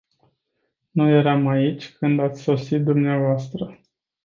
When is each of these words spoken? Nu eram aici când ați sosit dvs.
Nu 0.91 1.09
eram 1.09 1.47
aici 1.47 1.91
când 1.93 2.19
ați 2.19 2.41
sosit 2.41 2.83
dvs. 2.83 3.51